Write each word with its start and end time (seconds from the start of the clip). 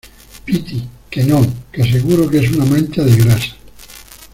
piti, 0.45 0.89
que 1.11 1.21
no, 1.23 1.45
que 1.71 1.83
seguro 1.91 2.27
que 2.27 2.39
es 2.39 2.49
una 2.53 2.65
mancha 2.65 3.03
de 3.03 3.15
grasa. 3.17 3.55